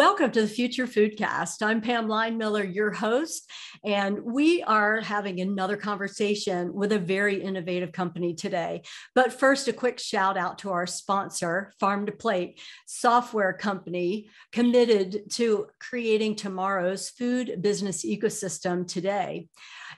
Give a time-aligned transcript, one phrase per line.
[0.00, 1.60] Welcome to the Future Foodcast.
[1.60, 3.50] I'm Pam Line Miller, your host,
[3.84, 8.80] and we are having another conversation with a very innovative company today.
[9.14, 15.30] But first, a quick shout out to our sponsor, Farm to Plate, software company committed
[15.32, 19.48] to creating tomorrow's food business ecosystem today.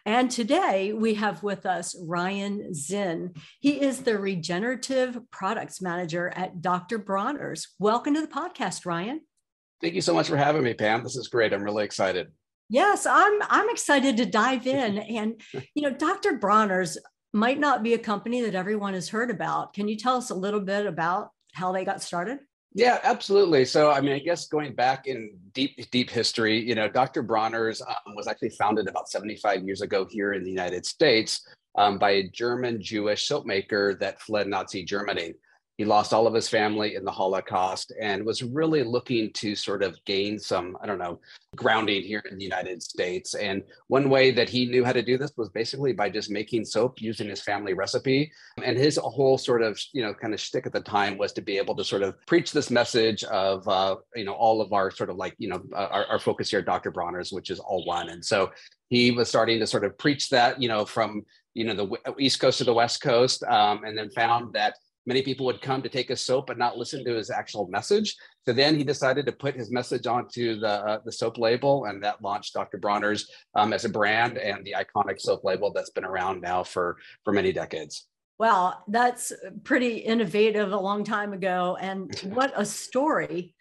[0.05, 3.35] And today we have with us Ryan Zinn.
[3.61, 6.99] He is the regenerative products manager at Dr.
[6.99, 7.69] Bronner's.
[7.79, 9.21] Welcome to the podcast, Ryan.
[9.83, 11.03] Thank you so much for having me, Pam.
[11.03, 11.53] This is great.
[11.53, 12.29] I'm really excited.
[12.69, 14.99] Yes, I'm I'm excited to dive in.
[14.99, 15.41] And
[15.75, 16.39] you know, Dr.
[16.39, 16.97] Bronner's
[17.33, 19.75] might not be a company that everyone has heard about.
[19.75, 22.39] Can you tell us a little bit about how they got started?
[22.75, 23.65] Yeah, absolutely.
[23.67, 27.23] So, I mean, I guess going back in deep, deep history, you know, Dr.
[27.23, 31.47] Bronner's um, was actually founded about 75 years ago here in the United States
[31.77, 35.35] um, by a German Jewish soap maker that fled Nazi Germany.
[35.79, 39.83] He lost all of his family in the Holocaust and was really looking to sort
[39.83, 41.19] of gain some, I don't know,
[41.57, 43.35] grounding here in the United States.
[43.35, 46.67] And one way that he knew how to do this was basically by just making
[46.67, 48.31] soap using his family recipe.
[48.63, 51.41] And his whole sort of, you know, kind of shtick at the time was to
[51.41, 54.91] be able to sort of preach this message of, uh, you know, all of our
[54.91, 56.91] sort of like, you know, our, our focus here at Dr.
[56.91, 58.11] Bronner's, which is all one.
[58.11, 58.53] And so
[58.91, 62.41] he was starting to sort of preach that, you know, from, you know, the East
[62.41, 64.75] Coast to the West Coast, um, and then found that
[65.07, 68.17] many people would come to take his soap and not listen to his actual message.
[68.47, 72.03] So then he decided to put his message onto the uh, the soap label, and
[72.03, 72.79] that launched Dr.
[72.79, 76.99] Bronner's um, as a brand and the iconic soap label that's been around now for
[77.25, 78.07] for many decades.
[78.39, 83.55] Wow, that's pretty innovative a long time ago, and what a story!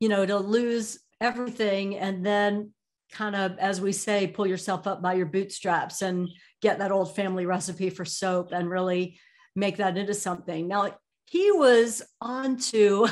[0.00, 2.72] You know, to lose everything and then
[3.10, 6.28] kind of, as we say, pull yourself up by your bootstraps and
[6.60, 9.18] get that old family recipe for soap and really
[9.58, 10.68] make that into something.
[10.68, 13.08] Now, he was on to,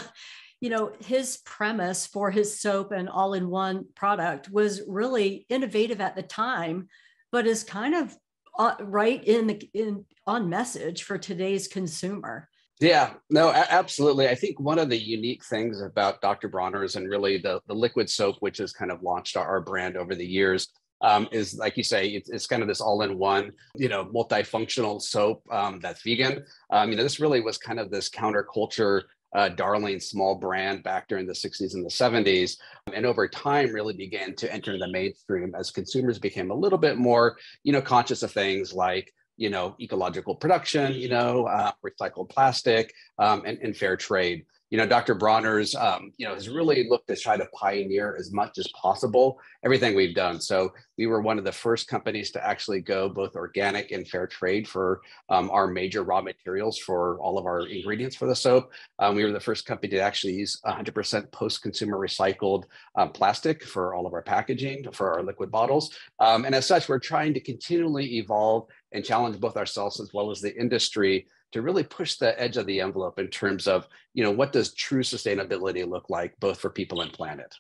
[0.61, 6.01] you know, his premise for his soap and all in one product was really innovative
[6.01, 6.89] at the time,
[7.33, 8.17] but is kind of
[8.59, 12.49] uh, right in the in on message for today's consumer.
[12.81, 14.29] Yeah, no, absolutely.
[14.29, 16.49] I think one of the unique things about Dr.
[16.49, 20.15] Bronner's and really the, the liquid soap, which has kind of launched our brand over
[20.15, 20.69] the years,
[21.01, 25.43] um, is like you say, it's, it's, kind of this all-in-one, you know, multifunctional soap
[25.51, 26.45] um, that's vegan.
[26.71, 29.03] Um, you know, this really was kind of this counterculture
[29.35, 32.57] uh, darling small brand back during the 60s and the 70s,
[32.95, 36.97] and over time really began to enter the mainstream as consumers became a little bit
[36.97, 42.31] more, you know, conscious of things like you know ecological production, you know, uh, recycled
[42.31, 45.15] plastic, um, and, and fair trade you know, Dr.
[45.15, 49.39] Bronner's, um, you know, has really looked to try to pioneer as much as possible
[49.65, 50.41] everything we've done.
[50.41, 54.27] So we were one of the first companies to actually go both organic and fair
[54.27, 58.73] trade for um, our major raw materials for all of our ingredients for the soap.
[58.99, 62.65] Um, we were the first company to actually use 100% post-consumer recycled
[62.97, 65.97] um, plastic for all of our packaging for our liquid bottles.
[66.19, 70.31] Um, and as such, we're trying to continually evolve and challenge both ourselves as well
[70.31, 74.23] as the industry to really push the edge of the envelope in terms of, you
[74.23, 77.55] know, what does true sustainability look like, both for people and planet?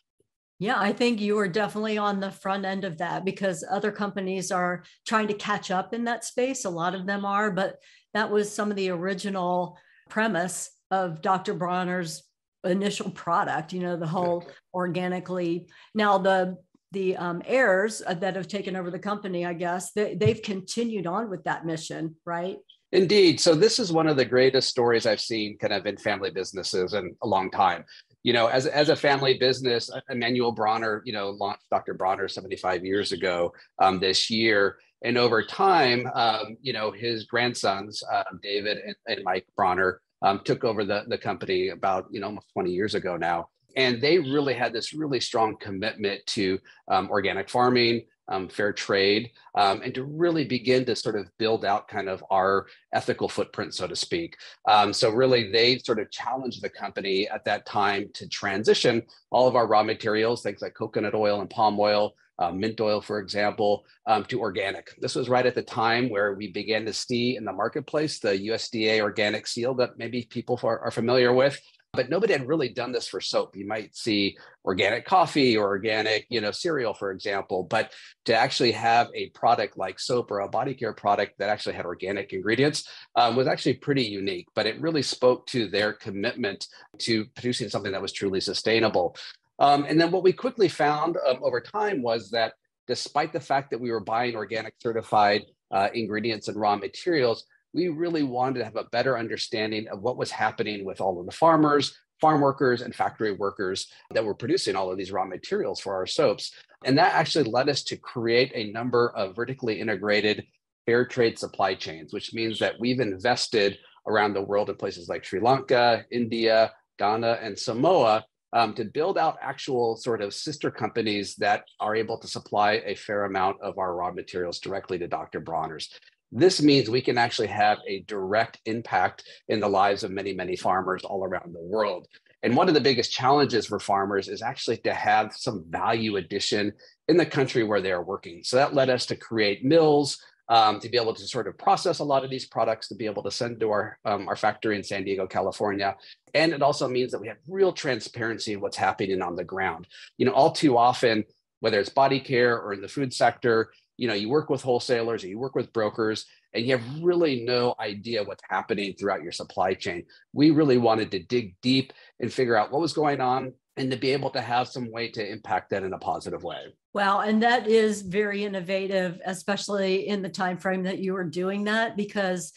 [0.58, 4.50] Yeah, I think you are definitely on the front end of that because other companies
[4.50, 6.64] are trying to catch up in that space.
[6.64, 7.76] A lot of them are, but
[8.14, 11.54] that was some of the original premise of Dr.
[11.54, 12.22] Bronner's
[12.64, 15.68] initial product, you know, the whole organically.
[15.94, 16.56] Now, the
[16.92, 21.28] the um, heirs that have taken over the company, I guess, they, they've continued on
[21.28, 22.56] with that mission, right?
[22.96, 23.38] Indeed.
[23.40, 26.94] So this is one of the greatest stories I've seen kind of in family businesses
[26.94, 27.84] in a long time.
[28.22, 31.92] You know, as, as a family business, Emanuel Bronner, you know, launched Dr.
[31.92, 34.78] Bronner 75 years ago um, this year.
[35.04, 40.40] And over time, um, you know, his grandsons, uh, David and, and, Mike Bronner, um,
[40.46, 43.50] took over the, the company about, you know, almost 20 years ago now.
[43.76, 46.58] And they really had this really strong commitment to
[46.88, 51.64] um, organic farming, um, fair trade, um, and to really begin to sort of build
[51.64, 54.36] out kind of our ethical footprint, so to speak.
[54.68, 59.46] Um, so really, they sort of challenged the company at that time to transition all
[59.48, 63.18] of our raw materials, things like coconut oil and palm oil, uh, mint oil, for
[63.18, 64.94] example, um, to organic.
[65.00, 68.32] This was right at the time where we began to see in the marketplace the
[68.48, 71.58] USDA organic seal that maybe people are, are familiar with
[71.96, 73.56] but nobody had really done this for soap.
[73.56, 77.92] You might see organic coffee or organic, you know, cereal, for example, but
[78.26, 81.86] to actually have a product like soap or a body care product that actually had
[81.86, 84.46] organic ingredients um, was actually pretty unique.
[84.54, 86.66] But it really spoke to their commitment
[86.98, 89.16] to producing something that was truly sustainable.
[89.58, 92.52] Um, and then what we quickly found um, over time was that
[92.86, 97.88] despite the fact that we were buying organic certified uh, ingredients and raw materials, we
[97.88, 101.32] really wanted to have a better understanding of what was happening with all of the
[101.32, 105.94] farmers, farm workers and factory workers that were producing all of these raw materials for
[105.94, 106.52] our soaps.
[106.84, 110.46] And that actually led us to create a number of vertically integrated
[110.86, 115.24] fair trade supply chains, which means that we've invested around the world in places like
[115.24, 121.34] Sri Lanka, India, Ghana, and Samoa um, to build out actual sort of sister companies
[121.36, 125.40] that are able to supply a fair amount of our raw materials directly to Dr.
[125.40, 125.90] Bronner's.
[126.36, 130.54] This means we can actually have a direct impact in the lives of many, many
[130.54, 132.06] farmers all around the world.
[132.42, 136.74] And one of the biggest challenges for farmers is actually to have some value addition
[137.08, 138.42] in the country where they are working.
[138.44, 142.00] So that led us to create mills, um, to be able to sort of process
[142.00, 144.76] a lot of these products to be able to send to our, um, our factory
[144.76, 145.96] in San Diego, California.
[146.34, 149.88] And it also means that we have real transparency in what's happening on the ground.
[150.18, 151.24] You know, all too often,
[151.60, 155.24] whether it's body care or in the food sector, you know, you work with wholesalers
[155.24, 159.32] or you work with brokers and you have really no idea what's happening throughout your
[159.32, 160.04] supply chain.
[160.32, 163.96] We really wanted to dig deep and figure out what was going on and to
[163.96, 166.74] be able to have some way to impact that in a positive way.
[166.94, 171.64] Wow, and that is very innovative, especially in the time frame that you were doing
[171.64, 172.52] that, because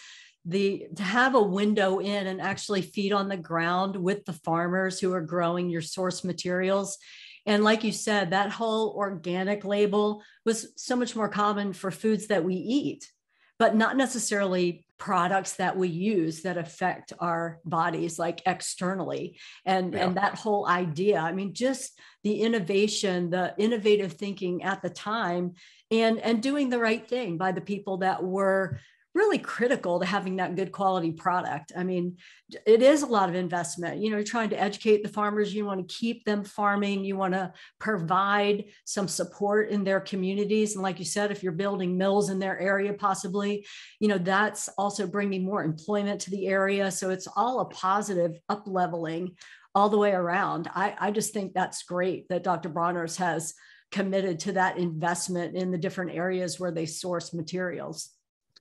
[0.46, 4.98] the to have a window in and actually feed on the ground with the farmers
[4.98, 6.98] who are growing your source materials
[7.46, 12.28] and like you said that whole organic label was so much more common for foods
[12.28, 13.12] that we eat
[13.60, 20.06] but not necessarily products that we use that affect our bodies like externally and yeah.
[20.06, 25.54] and that whole idea i mean just the innovation the innovative thinking at the time
[25.90, 28.80] and and doing the right thing by the people that were
[29.16, 31.72] really critical to having that good quality product.
[31.76, 32.18] I mean,
[32.66, 34.02] it is a lot of investment.
[34.02, 37.16] You know, you're trying to educate the farmers, you want to keep them farming, you
[37.16, 40.76] want to provide some support in their communities.
[40.76, 43.66] And like you said, if you're building mills in their area, possibly,
[44.00, 46.92] you know, that's also bringing more employment to the area.
[46.92, 49.36] So it's all a positive up leveling
[49.74, 50.70] all the way around.
[50.74, 52.70] I, I just think that's great that Dr.
[52.70, 53.54] Bronner's has
[53.92, 58.12] committed to that investment in the different areas where they source materials.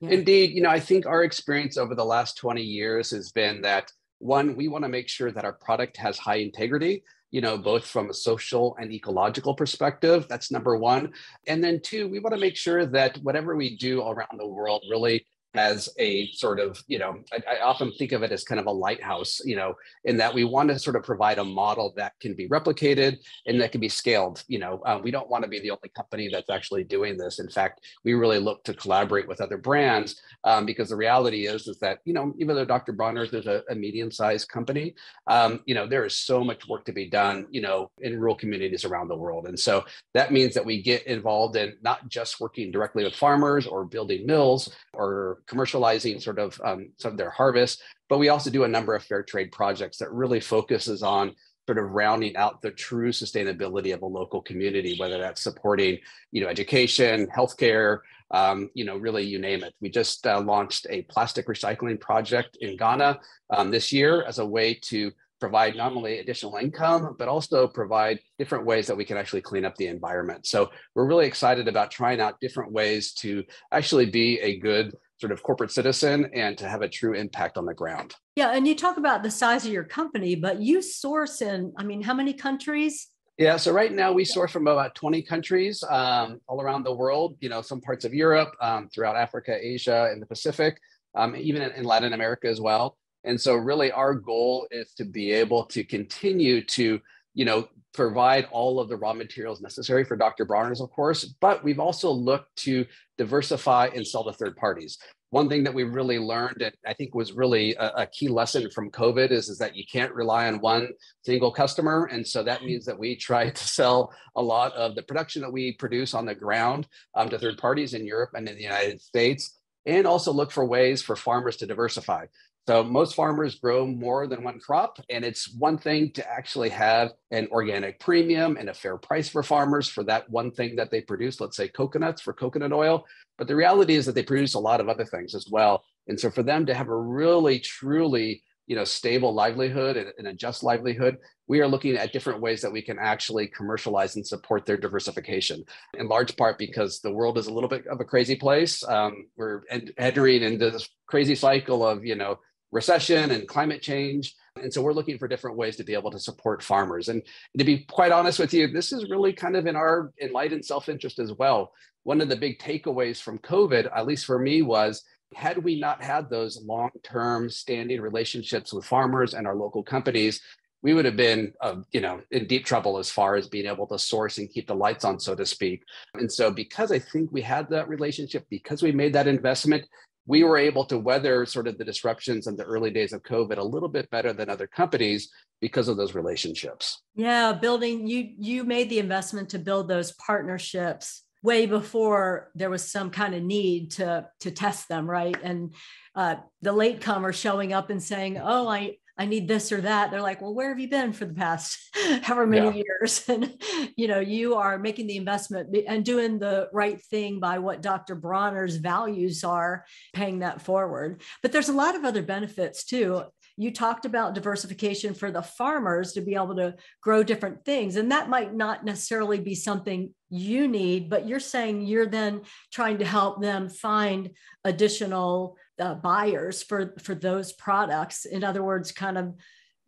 [0.01, 3.91] Indeed, you know, I think our experience over the last 20 years has been that
[4.19, 7.85] one, we want to make sure that our product has high integrity, you know, both
[7.85, 10.25] from a social and ecological perspective.
[10.29, 11.13] That's number one.
[11.47, 14.83] And then two, we want to make sure that whatever we do around the world
[14.89, 15.25] really
[15.55, 18.67] as a sort of, you know, I, I, often think of it as kind of
[18.67, 19.73] a lighthouse, you know,
[20.03, 23.17] in that we want to sort of provide a model that can be replicated
[23.47, 24.43] and that can be scaled.
[24.47, 27.39] You know, uh, we don't want to be the only company that's actually doing this.
[27.39, 31.67] In fact, we really look to collaborate with other brands um, because the reality is,
[31.67, 32.93] is that, you know, even though Dr.
[32.93, 34.93] Bronner's is a, a medium-sized company,
[35.27, 38.35] um, you know, there is so much work to be done, you know, in rural
[38.35, 39.47] communities around the world.
[39.47, 43.65] And so that means that we get involved in not just working directly with farmers
[43.65, 48.49] or building mills or commercializing sort of um, some of their harvest, but we also
[48.49, 51.33] do a number of fair trade projects that really focuses on
[51.67, 55.99] sort of rounding out the true sustainability of a local community, whether that's supporting,
[56.31, 57.99] you know, education, healthcare,
[58.31, 59.73] um, you know, really you name it.
[59.79, 63.19] We just uh, launched a plastic recycling project in Ghana
[63.55, 68.19] um, this year as a way to provide not only additional income, but also provide
[68.37, 70.45] different ways that we can actually clean up the environment.
[70.45, 75.31] So we're really excited about trying out different ways to actually be a good sort
[75.31, 78.15] of corporate citizen and to have a true impact on the ground.
[78.35, 78.51] Yeah.
[78.55, 82.01] And you talk about the size of your company, but you source in, I mean,
[82.01, 83.07] how many countries?
[83.37, 87.37] Yeah, so right now we source from about 20 countries um, all around the world,
[87.39, 90.77] you know, some parts of Europe, um, throughout Africa, Asia, and the Pacific,
[91.15, 92.97] um, even in, in Latin America as well.
[93.23, 96.99] And so really our goal is to be able to continue to,
[97.33, 100.45] you know, provide all of the raw materials necessary for Dr.
[100.45, 102.85] Bronner's, of course, but we've also looked to
[103.17, 104.97] diversify and sell to third parties.
[105.31, 108.69] One thing that we really learned, and I think was really a, a, key lesson
[108.71, 110.89] from COVID, is, is that you can't rely on one
[111.23, 112.05] single customer.
[112.05, 115.53] And so that means that we try to sell a lot of the production that
[115.53, 119.01] we produce on the ground um, to third parties in Europe and in the United
[119.01, 119.58] States,
[119.89, 122.25] and also look for ways for farmers to diversify.
[122.67, 127.13] So most farmers grow more than one crop, and it's one thing to actually have
[127.31, 131.01] an organic premium and a fair price for farmers for that one thing that they
[131.01, 133.05] produce, let's say coconuts for coconut oil.
[133.39, 135.83] But the reality is that they produce a lot of other things as well.
[136.07, 140.27] And so for them to have a really, truly you know, stable livelihood and, and
[140.27, 144.25] a just livelihood, we are looking at different ways that we can actually commercialize and
[144.25, 145.63] support their diversification.
[145.95, 148.87] In large part because the world is a little bit of a crazy place.
[148.87, 149.63] Um, we're
[149.97, 152.37] entering into this crazy cycle of, you know,
[152.71, 154.35] recession and climate change.
[154.61, 157.09] And so we're looking for different ways to be able to support farmers.
[157.09, 157.23] And
[157.57, 161.17] to be quite honest with you, this is really kind of in our enlightened self-interest
[161.17, 161.71] as well.
[162.03, 166.01] One of the big takeaways from COVID, at least for me, was had we not
[166.01, 170.41] had those long-term standing relationships with farmers and our local companies,
[170.81, 173.85] we would have been, uh, you know, in deep trouble as far as being able
[173.87, 175.83] to source and keep the lights on, so to speak.
[176.13, 179.85] And so, because I think we had that relationship, because we made that investment,
[180.25, 183.57] we were able to weather sort of the disruptions in the early days of COVID
[183.57, 187.01] a little bit better than other companies because of those relationships.
[187.15, 192.83] Yeah, building you you made the investment to build those partnerships way before there was
[192.89, 195.37] some kind of need to to test them, right?
[195.43, 195.73] And
[196.15, 200.11] uh, the latecomer showing up and saying, "Oh, I I need this or that.
[200.11, 201.77] They're like, well, where have you been for the past
[202.21, 202.83] however many yeah.
[202.85, 203.25] years?
[203.29, 203.61] And,
[203.95, 208.15] you know, you are making the investment and doing the right thing by what Dr.
[208.15, 211.21] Bronner's values are, paying that forward.
[211.41, 213.23] But there's a lot of other benefits too.
[213.59, 217.97] You talked about diversification for the farmers to be able to grow different things.
[217.97, 222.99] And that might not necessarily be something you need, but you're saying you're then trying
[222.99, 224.29] to help them find
[224.63, 228.23] additional uh, buyers for for those products.
[228.23, 229.35] In other words kind of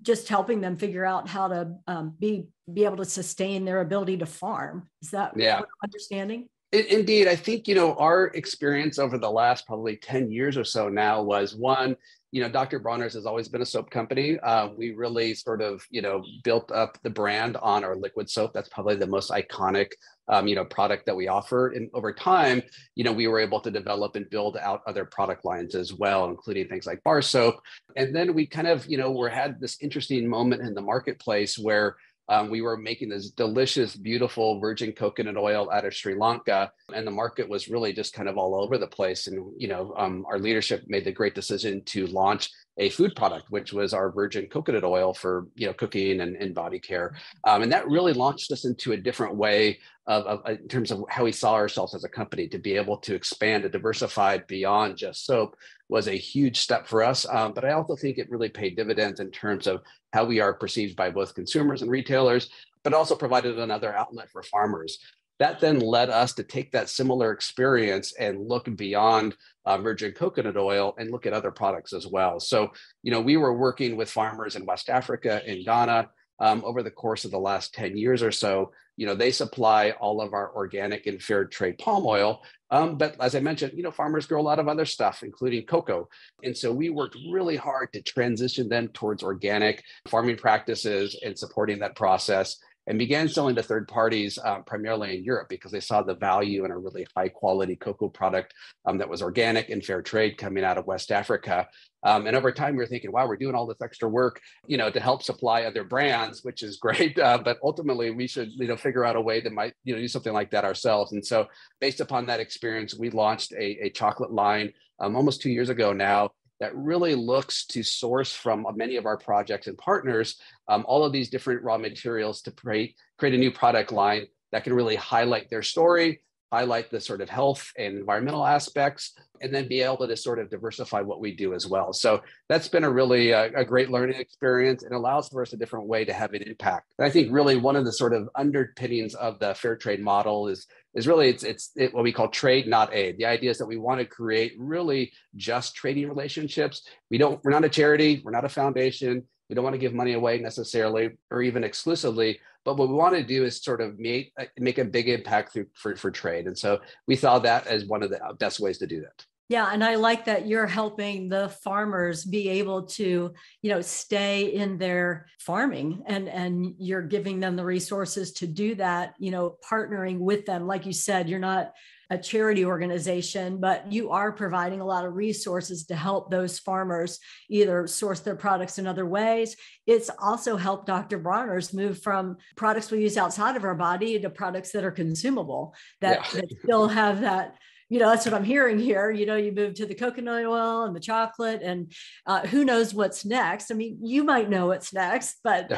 [0.02, 4.18] just helping them figure out how to um, be be able to sustain their ability
[4.18, 4.90] to farm.
[5.02, 5.62] Is that yeah.
[5.82, 6.50] Understanding?
[6.74, 10.90] Indeed, I think you know our experience over the last probably ten years or so
[10.90, 11.96] now was one
[12.32, 12.80] you know, Dr.
[12.80, 14.40] Bronner's has always been a soap company.
[14.40, 18.54] Uh, we really sort of, you know, built up the brand on our liquid soap.
[18.54, 19.92] That's probably the most iconic,
[20.30, 21.70] um, you know, product that we offer.
[21.70, 22.64] And over time,
[22.96, 26.30] you know, we were able to develop and build out other product lines as well,
[26.30, 27.60] including things like bar soap.
[27.98, 31.60] And then we kind of, you know, we had this interesting moment in the marketplace
[31.60, 31.98] where
[32.32, 37.06] um, we were making this delicious, beautiful virgin coconut oil out of Sri Lanka, and
[37.06, 39.28] the market was really just kind of all over the place.
[39.28, 43.48] And you know, um, our leadership made the great decision to launch a food product,
[43.50, 47.64] which was our virgin coconut oil for you know cooking and, and body care, um,
[47.64, 51.26] and that really launched us into a different way of, of, in terms of how
[51.26, 55.26] we saw ourselves as a company to be able to expand and diversify beyond just
[55.26, 55.58] soap
[55.92, 57.28] was a huge step for us.
[57.30, 59.82] Um, but I also think it really paid dividends in terms of
[60.14, 62.50] how we are perceived by both consumers and retailers,
[62.84, 65.00] but also provided another outlet for farmers.
[65.40, 70.56] That then led us to take that similar experience and look beyond uh, virgin coconut
[70.56, 72.40] oil and look at other products as well.
[72.40, 72.72] So,
[73.04, 76.92] you know, we were working with farmers in West Africa, in Ghana, um, over the
[76.92, 78.72] course of the last 10 years or so.
[79.02, 82.44] You know, they supply all of our organic and fair trade palm oil.
[82.70, 85.66] Um, but as I mentioned, you know, farmers grow a lot of other stuff, including
[85.66, 86.08] cocoa.
[86.44, 91.80] And so we worked really hard to transition them towards organic farming practices and supporting
[91.80, 96.02] that process and began selling to third parties uh, primarily in Europe because they saw
[96.02, 98.54] the value in a really high quality cocoa product
[98.86, 101.68] um, that was organic and fair trade coming out of West Africa.
[102.04, 104.78] Um, and over time, we are thinking, wow, we're doing all this extra work, you
[104.78, 107.18] know, to help supply other brands, which is great.
[107.20, 110.02] Uh, but ultimately, we should, you know, figure out a way that might, you know,
[110.02, 111.12] do something like that ourselves.
[111.12, 111.48] And so,
[111.80, 115.94] based upon that experience, we launched a, a chocolate line um, almost two years ago
[115.94, 116.32] now
[116.62, 120.40] that really looks to source from many of our projects and partners
[120.70, 124.64] um, all of these different raw materials to create, create a new product line that
[124.64, 129.68] can really highlight their story, highlight the sort of health and environmental aspects, and then
[129.68, 131.94] be able to sort of diversify what we do as well.
[131.94, 134.84] So that's been a really uh, a great learning experience.
[134.84, 136.94] and allows for us a different way to have an impact.
[136.98, 140.48] And I think really one of the sort of underpinnings of the fair trade model
[140.48, 143.18] is is really it's it's it, what we call trade not aid.
[143.18, 146.84] The idea is that we want to create really just trading relationships.
[147.10, 149.24] We don't we're not a charity, we're not a foundation.
[149.52, 153.16] We don't want to give money away necessarily or even exclusively, but what we want
[153.16, 156.48] to do is sort of make, uh, make a big impact through, for, for trade.
[156.48, 159.26] And so we saw that as one of the best ways to do that.
[159.52, 164.46] Yeah, and I like that you're helping the farmers be able to, you know, stay
[164.46, 169.58] in their farming and and you're giving them the resources to do that, you know,
[169.70, 170.68] partnering with them.
[170.68, 171.74] Like you said, you're not
[172.10, 177.20] a charity organization, but you are providing a lot of resources to help those farmers
[177.50, 179.58] either source their products in other ways.
[179.86, 181.20] It's also helped Dr.
[181.20, 185.76] Bronner's move from products we use outside of our body to products that are consumable
[186.00, 186.40] that, yeah.
[186.40, 187.58] that still have that
[187.92, 190.84] you know that's what i'm hearing here you know you move to the coconut oil
[190.84, 191.92] and the chocolate and
[192.26, 195.78] uh, who knows what's next i mean you might know what's next but yeah.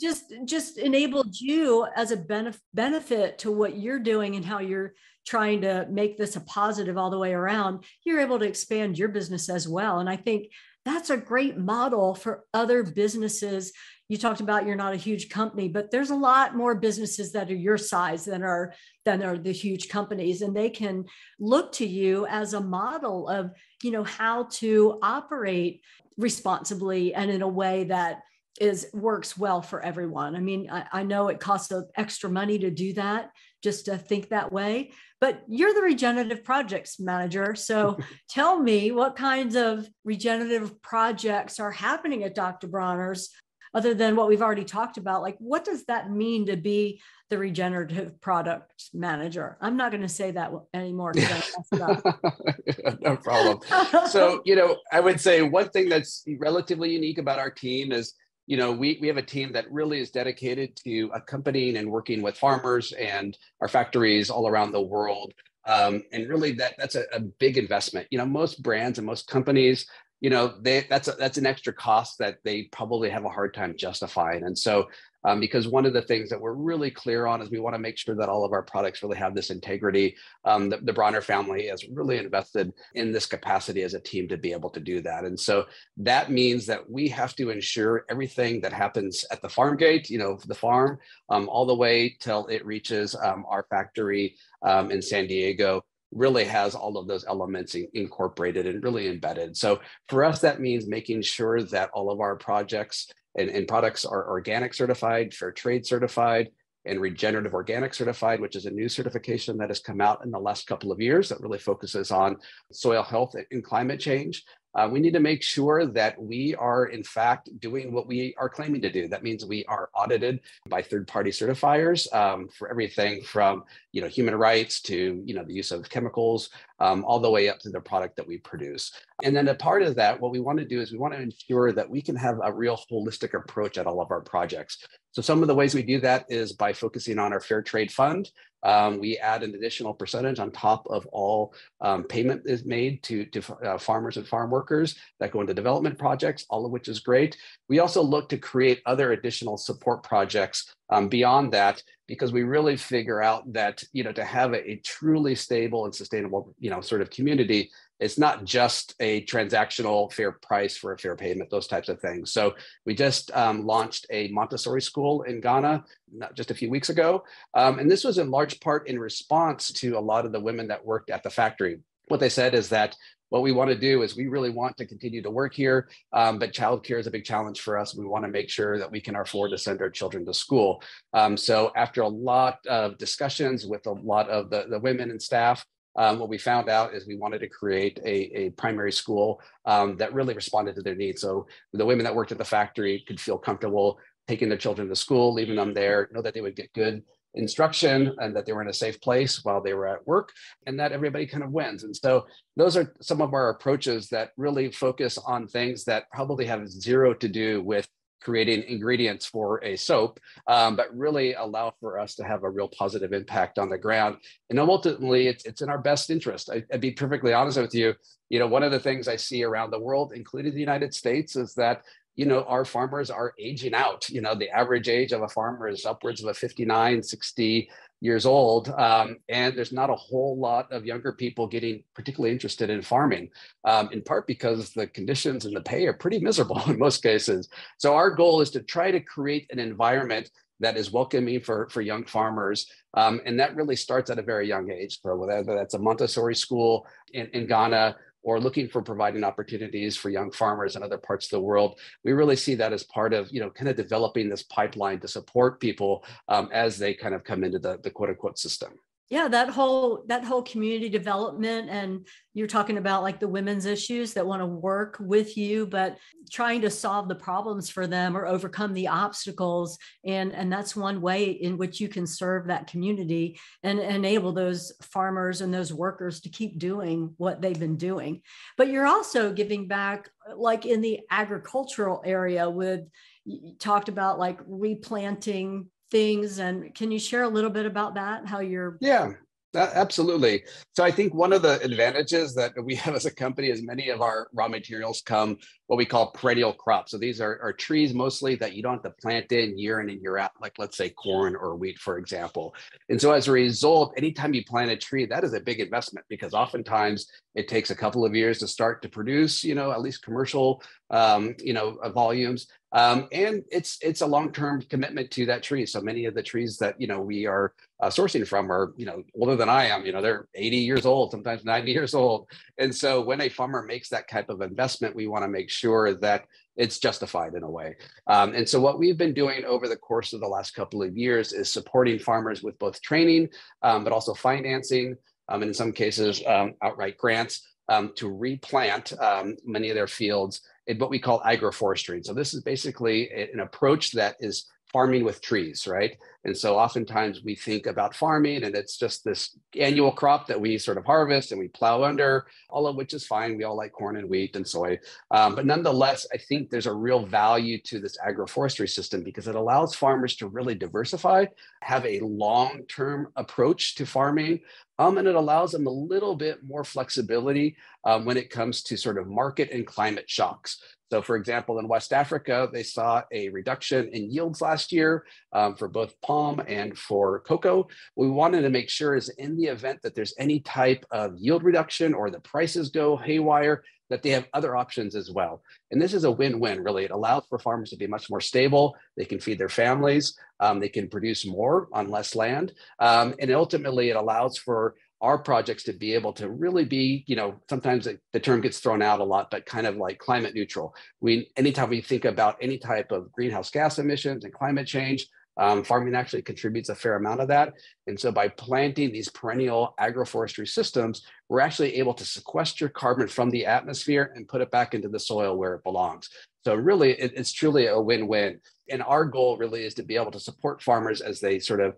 [0.00, 4.92] just just enabled you as a benef- benefit to what you're doing and how you're
[5.26, 9.08] trying to make this a positive all the way around, you're able to expand your
[9.08, 9.98] business as well.
[9.98, 10.48] And I think
[10.84, 13.72] that's a great model for other businesses.
[14.08, 17.50] You talked about you're not a huge company, but there's a lot more businesses that
[17.50, 21.06] are your size than are than are the huge companies, and they can
[21.38, 25.82] look to you as a model of you know how to operate
[26.18, 28.20] responsibly and in a way that
[28.60, 30.36] is works well for everyone.
[30.36, 33.30] I mean, I, I know it costs extra money to do that,
[33.62, 34.92] just to think that way.
[35.20, 37.54] But you're the regenerative projects manager.
[37.54, 42.68] So tell me what kinds of regenerative projects are happening at Dr.
[42.68, 43.30] Bronner's
[43.74, 45.22] other than what we've already talked about.
[45.22, 49.58] Like, what does that mean to be the regenerative product manager?
[49.60, 51.12] I'm not going to say that anymore.
[51.72, 53.60] no problem.
[54.08, 58.14] so, you know, I would say one thing that's relatively unique about our team is
[58.46, 62.20] you know, we, we have a team that really is dedicated to accompanying and working
[62.20, 65.32] with farmers and our factories all around the world.
[65.66, 68.06] Um, and really that that's a, a big investment.
[68.10, 69.86] You know, most brands and most companies,
[70.24, 73.52] you know, they that's a, that's an extra cost that they probably have a hard
[73.52, 74.44] time justifying.
[74.44, 74.88] And so
[75.22, 77.78] um, because one of the things that we're really clear on is we want to
[77.78, 80.16] make sure that all of our products really have this integrity.
[80.46, 84.38] Um, the, the Bronner family has really invested in this capacity as a team to
[84.38, 85.24] be able to do that.
[85.24, 85.66] And so
[85.98, 90.18] that means that we have to ensure everything that happens at the farm gate, you
[90.18, 95.02] know, the farm, um, all the way till it reaches um, our factory um, in
[95.02, 99.56] San Diego really has all of those elements in, incorporated and really embedded.
[99.56, 104.04] So for us, that means making sure that all of our projects and, and products
[104.04, 106.50] are organic certified, fair trade certified,
[106.86, 110.38] and regenerative organic certified, which is a new certification that has come out in the
[110.38, 112.36] last couple of years that really focuses on
[112.72, 114.44] soil health and climate change.
[114.74, 118.48] Uh, we need to make sure that we are, in fact, doing what we are
[118.48, 119.06] claiming to do.
[119.08, 124.34] That means we are audited by third-party certifiers um, for everything from, you know, human
[124.34, 126.50] rights to, you know, the use of chemicals,
[126.80, 128.92] um, all the way up to the product that we produce.
[129.22, 131.20] And then a part of that, what we want to do is we want to
[131.20, 134.84] ensure that we can have a real holistic approach at all of our projects.
[135.12, 137.92] So some of the ways we do that is by focusing on our fair trade
[137.92, 138.30] fund.
[138.64, 143.26] Um, we add an additional percentage on top of all um, payment is made to,
[143.26, 147.00] to uh, farmers and farm workers that go into development projects, all of which is
[147.00, 147.36] great.
[147.68, 152.76] We also look to create other additional support projects um, beyond that because we really
[152.76, 156.80] figure out that you know to have a, a, truly stable and sustainable you know
[156.80, 157.70] sort of community
[158.00, 162.32] it's not just a transactional fair price for a fair payment those types of things
[162.32, 162.54] so
[162.86, 167.22] we just um, launched a montessori school in ghana not just a few weeks ago
[167.54, 170.68] um, and this was in large part in response to a lot of the women
[170.68, 171.78] that worked at the factory
[172.08, 172.96] what they said is that
[173.34, 176.38] what we want to do is we really want to continue to work here, um,
[176.38, 177.92] but childcare is a big challenge for us.
[177.92, 180.80] We want to make sure that we can afford to send our children to school.
[181.14, 185.20] Um, so after a lot of discussions with a lot of the, the women and
[185.20, 189.40] staff, um, what we found out is we wanted to create a, a primary school
[189.64, 191.20] um, that really responded to their needs.
[191.20, 194.96] So the women that worked at the factory could feel comfortable taking their children to
[194.96, 197.02] school, leaving them there, know that they would get good
[197.34, 200.30] instruction and that they were in a safe place while they were at work
[200.66, 201.82] and that everybody kind of wins.
[201.84, 202.26] And so
[202.56, 207.12] those are some of our approaches that really focus on things that probably have zero
[207.14, 207.88] to do with
[208.24, 212.68] creating ingredients for a soap, um, but really allow for us to have a real
[212.68, 214.16] positive impact on the ground.
[214.50, 216.50] And ultimately, it's, it's in our best interest.
[216.50, 217.94] I, would be perfectly honest with you.
[218.30, 221.36] You know, one of the things I see around the world, including the United States,
[221.36, 221.82] is that
[222.16, 224.08] you know, our farmers are aging out.
[224.08, 227.68] You know, the average age of a farmer is upwards of a 59, 60
[228.04, 228.68] years old.
[228.68, 233.30] Um, and there's not a whole lot of younger people getting particularly interested in farming,
[233.64, 237.48] um, in part because the conditions and the pay are pretty miserable in most cases.
[237.78, 241.80] So our goal is to try to create an environment that is welcoming for, for
[241.80, 242.66] young farmers.
[242.92, 245.00] Um, and that really starts at a very young age.
[245.00, 250.10] So whether that's a Montessori school in, in Ghana or looking for providing opportunities for
[250.10, 251.78] young farmers in other parts of the world.
[252.02, 255.08] We really see that as part of, you know, kind of developing this pipeline to
[255.08, 258.72] support people um, as they kind of come into the, the quote unquote system
[259.10, 264.14] yeah that whole that whole community development and you're talking about like the women's issues
[264.14, 265.98] that want to work with you but
[266.30, 269.78] trying to solve the problems for them or overcome the obstacles.
[270.04, 274.72] And and that's one way in which you can serve that community and enable those
[274.82, 278.22] farmers and those workers to keep doing what they've been doing.
[278.56, 282.80] But you're also giving back like in the agricultural area with
[283.24, 286.40] you talked about like replanting things.
[286.40, 288.26] And can you share a little bit about that?
[288.26, 289.12] How you're yeah.
[289.56, 290.42] Absolutely.
[290.76, 293.88] So I think one of the advantages that we have as a company is many
[293.88, 296.90] of our raw materials come what we call perennial crops.
[296.90, 299.88] So these are, are trees mostly that you don't have to plant in year in
[299.88, 302.54] and year out, like let's say corn or wheat, for example.
[302.88, 306.04] And so as a result, anytime you plant a tree, that is a big investment
[306.08, 309.80] because oftentimes it takes a couple of years to start to produce, you know, at
[309.80, 312.46] least commercial, um, you know, uh, volumes.
[312.74, 315.64] Um, and it's it's a long-term commitment to that tree.
[315.64, 318.84] So many of the trees that you know we are uh, sourcing from are you
[318.84, 319.86] know older than I am.
[319.86, 322.26] You know they're 80 years old, sometimes 90 years old.
[322.58, 325.94] And so when a farmer makes that type of investment, we want to make sure
[325.94, 327.76] that it's justified in a way.
[328.06, 330.96] Um, and so what we've been doing over the course of the last couple of
[330.96, 333.28] years is supporting farmers with both training,
[333.62, 334.96] um, but also financing,
[335.28, 337.34] um, and in some cases, um, outright grants
[337.68, 342.04] um, to replant um, many of their fields in what we call agroforestry.
[342.04, 345.96] So this is basically an approach that is farming with trees, right?
[346.24, 350.56] And so oftentimes we think about farming and it's just this annual crop that we
[350.58, 353.36] sort of harvest and we plow under, all of which is fine.
[353.36, 354.78] We all like corn and wheat and soy.
[355.10, 359.34] Um, but nonetheless, I think there's a real value to this agroforestry system because it
[359.34, 361.26] allows farmers to really diversify,
[361.60, 364.40] have a long term approach to farming,
[364.78, 368.76] um, and it allows them a little bit more flexibility um, when it comes to
[368.76, 370.58] sort of market and climate shocks.
[370.94, 375.56] So, for example, in West Africa, they saw a reduction in yields last year um,
[375.56, 376.13] for both palm
[376.46, 377.68] and for cocoa.
[377.96, 381.42] We wanted to make sure is in the event that there's any type of yield
[381.42, 385.42] reduction or the prices go haywire, that they have other options as well.
[385.70, 386.84] And this is a win-win, really.
[386.84, 388.74] It allows for farmers to be much more stable.
[388.96, 390.16] They can feed their families.
[390.40, 392.52] Um, they can produce more on less land.
[392.78, 397.14] Um, and ultimately, it allows for our projects to be able to really be, you
[397.14, 400.74] know, sometimes the term gets thrown out a lot, but kind of like climate neutral.
[401.00, 405.64] We, anytime we think about any type of greenhouse gas emissions and climate change, um,
[405.64, 407.54] farming actually contributes a fair amount of that.
[407.86, 413.30] And so by planting these perennial agroforestry systems, we're actually able to sequester carbon from
[413.30, 416.08] the atmosphere and put it back into the soil where it belongs.
[416.44, 418.40] So really, it, it's truly a win-win.
[418.70, 421.74] And our goal really is to be able to support farmers as they sort of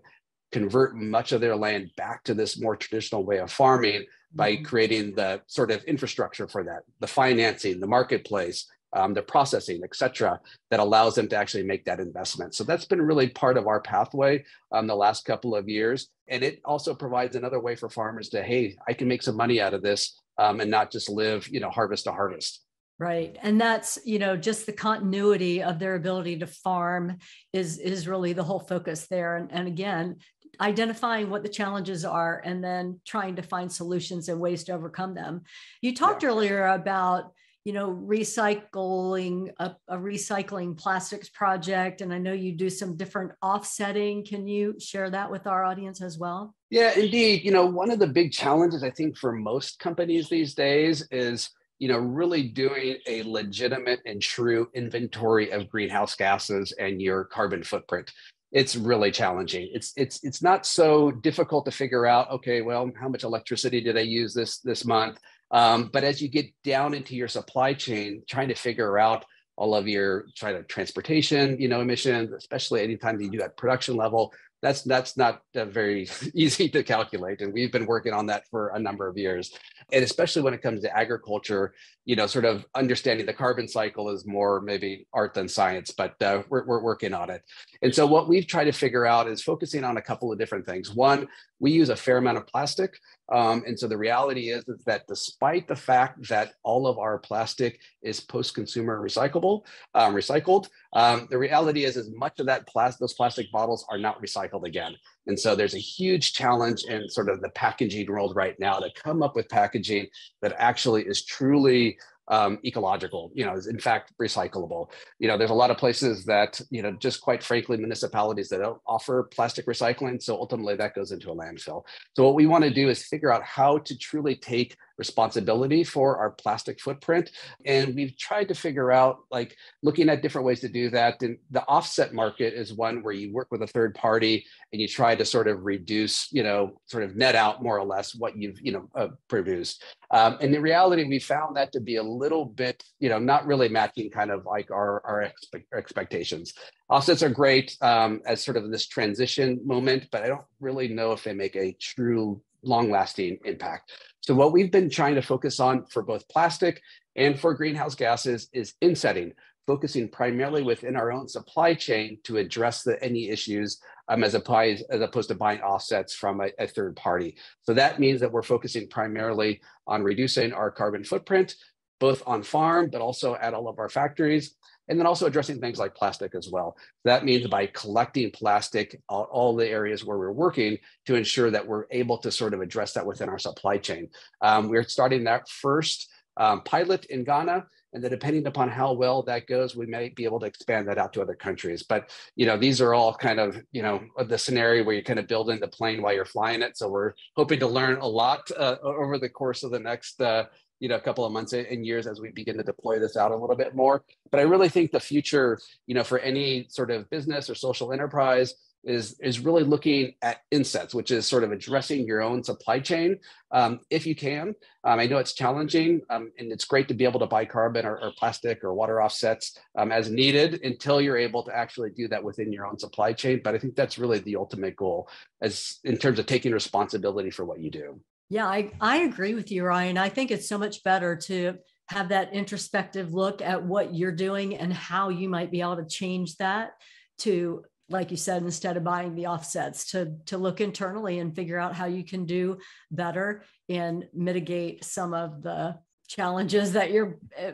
[0.51, 4.63] convert much of their land back to this more traditional way of farming by mm-hmm.
[4.63, 8.67] creating the sort of infrastructure for that, the financing, the marketplace,
[8.97, 10.33] um, the processing, et cetera,
[10.71, 12.55] that allows them to actually make that investment.
[12.55, 14.33] So that's been really part of our pathway
[14.71, 16.09] um, the last couple of years.
[16.27, 19.61] And it also provides another way for farmers to, hey, I can make some money
[19.61, 20.01] out of this
[20.37, 22.63] um, and not just live, you know, harvest to harvest.
[22.99, 23.37] Right.
[23.43, 27.17] And that's, you know, just the continuity of their ability to farm
[27.53, 29.37] is is really the whole focus there.
[29.37, 30.15] And, and again,
[30.59, 35.13] identifying what the challenges are and then trying to find solutions and ways to overcome
[35.13, 35.43] them.
[35.81, 36.29] You talked yeah.
[36.29, 37.33] earlier about
[37.67, 43.33] you know recycling a, a, recycling plastics project and i know you do some different
[43.41, 47.91] offsetting can you share that with our audience as well yeah indeed you know one
[47.91, 52.43] of the big challenges i think for most companies these days is you know really
[52.43, 58.09] doing a legitimate and true inventory of greenhouse gases and your carbon footprint
[58.53, 59.69] it's really challenging.
[59.73, 62.31] It's it's it's not so difficult to figure out.
[62.31, 65.19] Okay, well, how much electricity did I use this this month?
[65.51, 69.73] Um, but as you get down into your supply chain, trying to figure out all
[69.73, 74.33] of your try to transportation, you know, emissions, especially anytime you do at production level,
[74.61, 77.41] that's that's not very easy to calculate.
[77.41, 79.51] And we've been working on that for a number of years.
[79.91, 81.73] And especially when it comes to agriculture
[82.05, 86.15] you know sort of understanding the carbon cycle is more maybe art than science but
[86.21, 87.41] uh, we're, we're working on it.
[87.81, 90.65] And so what we've tried to figure out is focusing on a couple of different
[90.65, 90.93] things.
[90.93, 91.27] One
[91.59, 95.05] we use a fair amount of plastic um, and so the reality is, is that
[95.07, 99.63] despite the fact that all of our plastic is post-consumer recyclable,
[99.95, 103.97] um, recycled, um, the reality is, is much of that plastic, those plastic bottles are
[103.97, 104.95] not recycled again.
[105.27, 108.89] And so there's a huge challenge in sort of the packaging world right now to
[108.95, 110.07] come up with packaging
[110.41, 111.97] that actually is truly
[112.29, 114.89] um, ecological, you know, is in fact recyclable.
[115.19, 118.59] You know, there's a lot of places that, you know, just quite frankly, municipalities that
[118.59, 120.21] don't offer plastic recycling.
[120.21, 121.83] So ultimately that goes into a landfill.
[122.15, 126.17] So what we want to do is figure out how to truly take responsibility for
[126.17, 127.31] our plastic footprint.
[127.65, 131.21] And we've tried to figure out, like, looking at different ways to do that.
[131.21, 134.87] And the offset market is one where you work with a third party and you
[134.87, 138.37] try to sort of reduce, you know, sort of net out more or less what
[138.37, 139.83] you've, you know, uh, produced.
[140.11, 143.45] Um, and in reality, we found that to be a little bit, you know, not
[143.45, 146.53] really matching kind of like our, our expe- expectations.
[146.89, 151.11] Offsets are great um, as sort of this transition moment, but I don't really know
[151.11, 153.91] if they make a true long lasting impact.
[154.21, 156.81] So what we've been trying to focus on for both plastic
[157.15, 159.33] and for greenhouse gases is insetting,
[159.65, 165.01] focusing primarily within our own supply chain to address the, any issues um, as, as
[165.01, 167.37] opposed to buying offsets from a, a third party.
[167.63, 171.55] So that means that we're focusing primarily on reducing our carbon footprint,
[171.99, 174.55] both on farm, but also at all of our factories
[174.89, 176.77] and then also addressing things like plastic as well.
[177.03, 181.65] That means by collecting plastic, all, all, the areas where we're working to ensure that
[181.65, 184.09] we're able to sort of address that within our supply chain.
[184.41, 187.65] Um, we're starting that first um, pilot in Ghana.
[187.93, 190.97] And then depending upon how well that goes, we might be able to expand that
[190.97, 191.83] out to other countries.
[191.83, 195.19] But, you know, these are all kind of, you know, the scenario where you're kind
[195.19, 196.77] of building the plane while you're flying it.
[196.77, 200.45] So we're hoping to learn a lot uh, over the course of the next uh,
[200.79, 203.31] you know a couple of months and years as we begin to deploy this out
[203.31, 206.91] a little bit more but i really think the future you know for any sort
[206.91, 208.55] of business or social enterprise
[208.87, 213.17] is is really looking at insets, which is sort of addressing your own supply chain
[213.51, 214.55] um, if you can.
[214.83, 217.85] Um, I know it's challenging, um, and it's great to be able to buy carbon
[217.85, 222.07] or, or plastic or water offsets um, as needed until you're able to actually do
[222.07, 223.41] that within your own supply chain.
[223.43, 225.09] But I think that's really the ultimate goal,
[225.41, 227.99] as in terms of taking responsibility for what you do.
[228.29, 229.97] Yeah, I, I agree with you, Ryan.
[229.97, 231.57] I think it's so much better to
[231.89, 235.85] have that introspective look at what you're doing and how you might be able to
[235.85, 236.71] change that
[237.19, 241.57] to like you said instead of buying the offsets to to look internally and figure
[241.57, 242.57] out how you can do
[242.91, 247.53] better and mitigate some of the challenges that you're eh,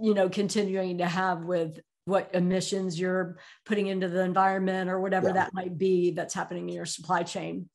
[0.00, 5.28] you know continuing to have with what emissions you're putting into the environment or whatever
[5.28, 5.34] yeah.
[5.34, 7.68] that might be that's happening in your supply chain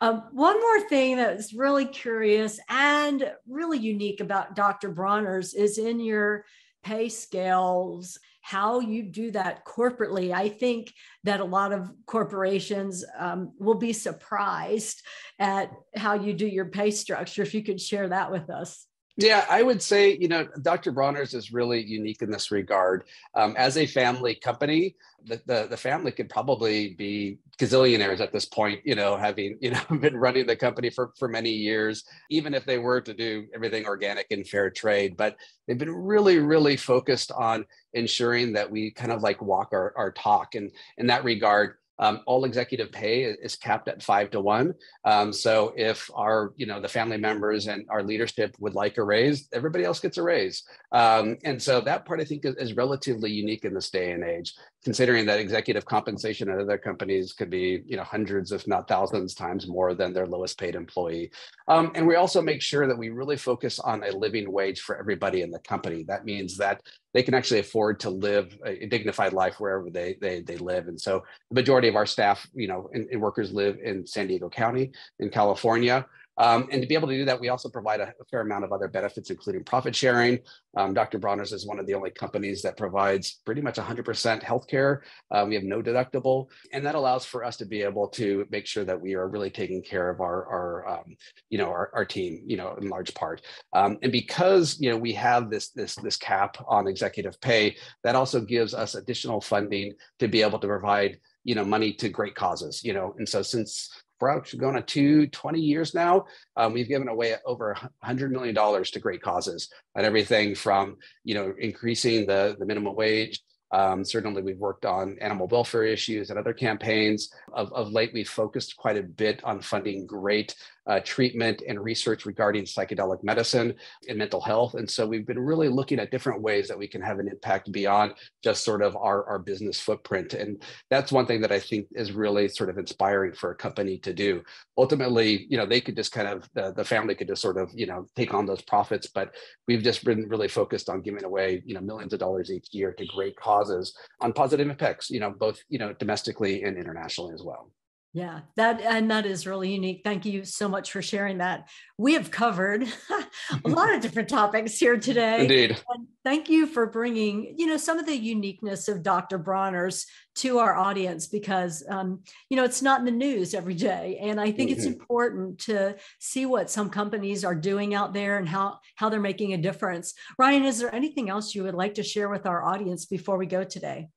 [0.00, 4.90] um, one more thing that's really curious and really unique about Dr.
[4.90, 6.44] Bronner's is in your
[6.84, 10.32] pay scales, how you do that corporately.
[10.32, 15.02] I think that a lot of corporations um, will be surprised
[15.38, 17.42] at how you do your pay structure.
[17.42, 18.86] If you could share that with us.
[19.20, 20.92] Yeah, I would say, you know, Dr.
[20.92, 23.02] Bronner's is really unique in this regard.
[23.34, 28.44] Um, as a family company, the, the, the, family could probably be gazillionaires at this
[28.44, 32.54] point, you know, having, you know, been running the company for, for many years, even
[32.54, 35.16] if they were to do everything organic and fair trade.
[35.16, 35.34] But
[35.66, 40.12] they've been really, really focused on ensuring that we kind of like walk our, our
[40.12, 40.54] talk.
[40.54, 44.74] And in that regard, um, all executive pay is capped at five to one.
[45.04, 49.02] Um, so if our, you know, the family members and our leadership would like a
[49.02, 50.62] raise, everybody else gets a raise.
[50.92, 54.22] Um, and so that part I think is, is, relatively unique in this day and
[54.22, 58.86] age, considering that executive compensation at other companies could be, you know, hundreds, if not
[58.86, 61.30] thousands times more than their lowest paid employee.
[61.66, 64.96] Um, and we also make sure that we really focus on a living wage for
[64.96, 66.04] everybody in the company.
[66.04, 66.80] That means that
[67.12, 70.88] they can actually afford to live a dignified life wherever they they, they live.
[70.88, 74.28] And so the majority of our staff, you know, and, and workers live in San
[74.28, 76.06] Diego County in California.
[76.38, 78.64] Um, and to be able to do that, we also provide a, a fair amount
[78.64, 80.38] of other benefits, including profit sharing.
[80.76, 81.18] Um, Dr.
[81.18, 85.00] Bronner's is one of the only companies that provides pretty much 100% healthcare.
[85.30, 88.66] Um, we have no deductible, and that allows for us to be able to make
[88.66, 91.16] sure that we are really taking care of our, our um,
[91.50, 93.42] you know, our, our, team, you know, in large part.
[93.72, 98.14] Um, and because you know we have this this this cap on executive pay, that
[98.14, 102.34] also gives us additional funding to be able to provide you know money to great
[102.34, 106.26] causes you know and so since we're actually going on two 20 years now.
[106.56, 111.54] Um, we've given away over $100 million to great causes and everything from, you know,
[111.58, 116.54] increasing the, the minimum wage um, certainly, we've worked on animal welfare issues and other
[116.54, 117.30] campaigns.
[117.52, 120.54] Of, of late, we've focused quite a bit on funding great
[120.88, 123.74] uh, treatment and research regarding psychedelic medicine
[124.08, 124.74] and mental health.
[124.74, 127.70] And so we've been really looking at different ways that we can have an impact
[127.70, 130.34] beyond just sort of our, our business footprint.
[130.34, 133.98] And that's one thing that I think is really sort of inspiring for a company
[133.98, 134.42] to do.
[134.76, 137.70] Ultimately, you know, they could just kind of, the, the family could just sort of,
[137.74, 139.34] you know, take on those profits, but
[139.66, 142.92] we've just been really focused on giving away, you know, millions of dollars each year
[142.94, 147.42] to great causes on positive impacts, you know, both, you know, domestically and internationally as
[147.42, 147.70] well.
[148.14, 150.00] Yeah, that and that is really unique.
[150.02, 151.68] Thank you so much for sharing that.
[151.98, 152.88] We have covered
[153.64, 155.42] a lot of different topics here today.
[155.42, 155.76] Indeed.
[155.90, 159.38] And thank you for bringing, you know, some of the uniqueness of Dr.
[159.38, 164.18] Bronner's to our audience because, um, you know, it's not in the news every day,
[164.22, 164.78] and I think mm-hmm.
[164.78, 169.20] it's important to see what some companies are doing out there and how how they're
[169.20, 170.14] making a difference.
[170.38, 173.46] Ryan, is there anything else you would like to share with our audience before we
[173.46, 174.08] go today?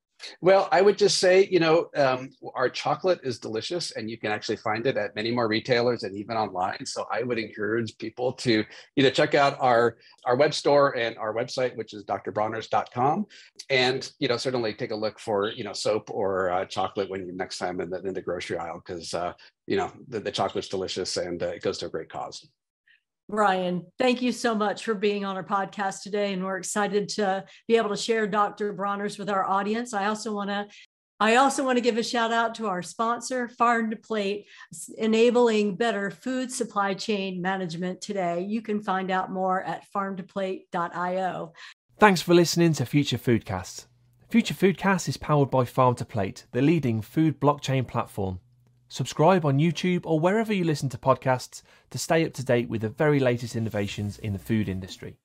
[0.41, 4.31] Well, I would just say, you know, um, our chocolate is delicious and you can
[4.31, 6.85] actually find it at many more retailers and even online.
[6.85, 8.63] So I would encourage people to
[8.95, 13.25] either check out our, our web store and our website, which is drbronner's.com.
[13.69, 17.25] And, you know, certainly take a look for, you know, soap or uh, chocolate when
[17.25, 19.33] you next time in the, in the grocery aisle, because, uh,
[19.67, 22.47] you know, the, the chocolate's delicious and uh, it goes to a great cause.
[23.27, 26.33] Ryan, thank you so much for being on our podcast today.
[26.33, 28.73] And we're excited to be able to share Dr.
[28.73, 29.93] Bronner's with our audience.
[29.93, 30.67] I also want to
[31.21, 34.47] I also want to give a shout out to our sponsor, Farm to Plate,
[34.97, 38.41] enabling better food supply chain management today.
[38.41, 41.53] You can find out more at farmtoplate.io.
[41.99, 43.85] Thanks for listening to Future Foodcast.
[44.29, 48.39] Future Foodcast is powered by Farm to Plate, the leading food blockchain platform.
[48.91, 52.81] Subscribe on YouTube or wherever you listen to podcasts to stay up to date with
[52.81, 55.15] the very latest innovations in the food industry.